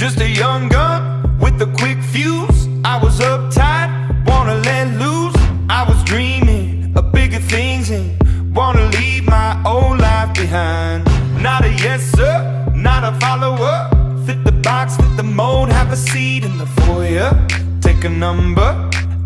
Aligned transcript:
Just 0.00 0.18
a 0.22 0.26
young 0.26 0.70
gun 0.70 1.38
with 1.40 1.60
a 1.60 1.66
quick 1.76 1.98
fuse. 2.02 2.68
I 2.86 2.98
was 3.02 3.20
uptight, 3.20 3.90
wanna 4.26 4.54
let 4.54 4.86
loose. 4.98 5.36
I 5.68 5.84
was 5.86 6.02
dreaming 6.04 6.94
of 6.96 7.12
bigger 7.12 7.38
things 7.38 7.90
and 7.90 8.16
wanna 8.56 8.86
leave 8.96 9.26
my 9.26 9.62
old 9.66 9.98
life 9.98 10.32
behind. 10.32 11.04
Not 11.42 11.66
a 11.66 11.72
yes 11.84 12.00
sir, 12.16 12.34
not 12.74 13.04
a 13.04 13.12
follower. 13.20 13.90
Fit 14.24 14.42
the 14.42 14.52
box, 14.52 14.96
fit 14.96 15.18
the 15.18 15.22
mold, 15.22 15.68
have 15.68 15.92
a 15.92 15.98
seat 15.98 16.44
in 16.44 16.56
the 16.56 16.68
foyer. 16.80 17.30
Take 17.82 18.02
a 18.04 18.08
number. 18.08 18.70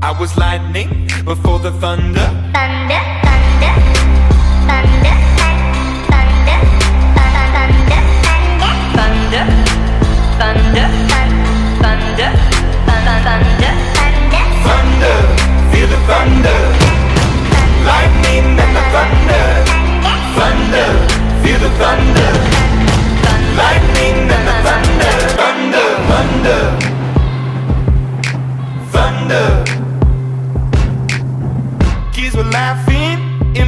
I 0.03 0.11
was 0.19 0.37
lightning 0.37 1.09
before 1.25 1.61
the 1.61 1.71
thunder. 1.71 2.27
thunder, 2.53 3.04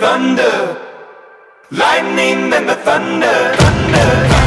thunder. 0.00 0.76
Lightning 1.70 2.52
and 2.52 2.68
the 2.68 2.76
thunder. 2.86 3.54
Thunder, 3.56 4.28
thunder, 4.28 4.45